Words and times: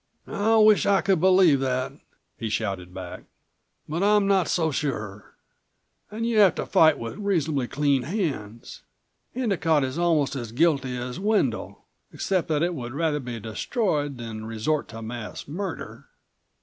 "I 0.25 0.55
wish 0.55 0.87
I 0.87 1.01
could 1.01 1.19
believe 1.21 1.59
that!" 1.59 1.91
he 2.35 2.49
shouted 2.49 2.91
back. 2.91 3.25
"But 3.87 4.01
I'm 4.01 4.25
not 4.25 4.47
so 4.47 4.71
sure. 4.71 5.35
And 6.09 6.25
you 6.25 6.39
have 6.39 6.55
to 6.55 6.65
fight 6.65 6.97
with 6.97 7.17
reasonably 7.17 7.67
clean 7.67 8.01
hands. 8.01 8.81
Endicott 9.35 9.83
is 9.83 9.99
almost 9.99 10.35
as 10.35 10.51
guilty 10.53 10.97
as 10.97 11.19
Wendel, 11.19 11.85
except 12.11 12.47
that 12.47 12.63
it 12.63 12.73
would 12.73 12.93
rather 12.93 13.19
be 13.19 13.39
destroyed 13.39 14.17
than 14.17 14.43
resort 14.45 14.87
to 14.87 15.03
mass 15.03 15.47
murder." 15.47 16.05